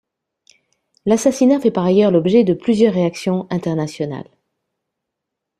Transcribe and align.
L'assassinat 1.05 1.59
fait 1.59 1.69
par 1.69 1.85
ailleurs 1.85 2.09
l'objet 2.09 2.43
de 2.43 2.55
plusieurs 2.55 2.95
réactions 2.95 3.45
internationales. 3.51 4.31